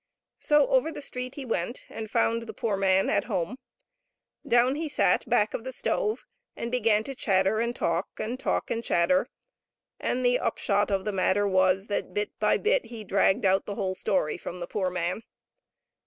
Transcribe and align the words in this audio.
So 0.39 0.65
over 0.69 0.91
the 0.91 0.99
street 1.03 1.35
he 1.35 1.45
went, 1.45 1.85
and 1.87 2.09
found 2.09 2.41
the 2.47 2.55
poor 2.55 2.75
man 2.75 3.07
at 3.07 3.25
home. 3.25 3.55
Down 4.47 4.73
he 4.73 4.89
sat 4.89 5.29
back 5.29 5.53
of 5.53 5.63
the 5.63 5.71
stove 5.71 6.25
and 6.55 6.71
began 6.71 7.03
to 7.03 7.13
chatter 7.13 7.59
and 7.59 7.75
talk 7.75 8.07
and 8.19 8.39
talk 8.39 8.71
and 8.71 8.83
chatter, 8.83 9.27
and 9.99 10.25
the 10.25 10.39
upshot 10.39 10.89
of 10.89 11.05
the 11.05 11.13
matter 11.13 11.47
was 11.47 11.85
that, 11.85 12.15
bit 12.15 12.31
by 12.39 12.57
bit, 12.57 12.85
he 12.85 13.03
dragged 13.03 13.45
out 13.45 13.67
the 13.67 13.75
whole 13.75 13.93
story 13.93 14.39
from 14.39 14.59
the 14.59 14.65
poor 14.65 14.89
man. 14.89 15.21